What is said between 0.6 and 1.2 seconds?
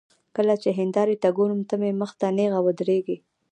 چې هندارې